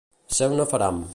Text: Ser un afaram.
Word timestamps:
Ser 0.37 0.47
un 0.55 0.63
afaram. 0.65 1.03